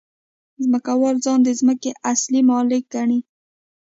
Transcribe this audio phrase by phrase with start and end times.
[0.63, 3.19] ځمکوال ځان د ځمکې اصلي مالک ګڼي